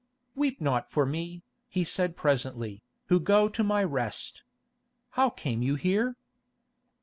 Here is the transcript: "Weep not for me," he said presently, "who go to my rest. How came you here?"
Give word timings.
"Weep 0.33 0.59
not 0.59 0.89
for 0.89 1.05
me," 1.05 1.43
he 1.69 1.83
said 1.83 2.15
presently, 2.17 2.81
"who 3.05 3.19
go 3.19 3.47
to 3.49 3.63
my 3.63 3.83
rest. 3.83 4.41
How 5.11 5.29
came 5.29 5.61
you 5.61 5.75
here?" 5.75 6.15